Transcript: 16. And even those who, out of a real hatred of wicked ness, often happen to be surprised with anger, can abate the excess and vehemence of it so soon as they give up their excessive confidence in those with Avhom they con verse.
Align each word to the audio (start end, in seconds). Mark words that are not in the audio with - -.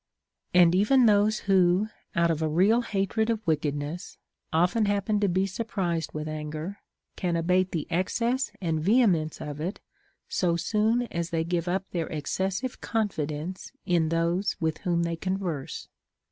16. 0.53 0.61
And 0.63 0.73
even 0.73 1.05
those 1.05 1.39
who, 1.41 1.87
out 2.15 2.31
of 2.31 2.41
a 2.41 2.47
real 2.47 2.81
hatred 2.81 3.29
of 3.29 3.45
wicked 3.45 3.75
ness, 3.75 4.17
often 4.51 4.85
happen 4.85 5.19
to 5.19 5.29
be 5.29 5.45
surprised 5.45 6.11
with 6.11 6.27
anger, 6.27 6.79
can 7.15 7.35
abate 7.35 7.71
the 7.71 7.85
excess 7.91 8.51
and 8.59 8.81
vehemence 8.81 9.39
of 9.39 9.59
it 9.61 9.79
so 10.27 10.55
soon 10.55 11.03
as 11.11 11.29
they 11.29 11.43
give 11.43 11.67
up 11.67 11.87
their 11.91 12.07
excessive 12.07 12.81
confidence 12.81 13.73
in 13.85 14.09
those 14.09 14.55
with 14.59 14.79
Avhom 14.79 15.03
they 15.03 15.15
con 15.15 15.37
verse. 15.37 15.87